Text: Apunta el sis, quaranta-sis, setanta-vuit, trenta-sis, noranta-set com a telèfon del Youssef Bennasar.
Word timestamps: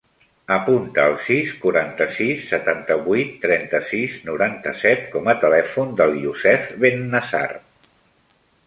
Apunta 0.53 1.03
el 1.09 1.17
sis, 1.25 1.51
quaranta-sis, 1.65 2.41
setanta-vuit, 2.53 3.35
trenta-sis, 3.45 4.17
noranta-set 4.31 5.07
com 5.13 5.31
a 5.31 5.37
telèfon 5.47 5.95
del 6.03 6.19
Youssef 6.27 6.75
Bennasar. 6.87 7.49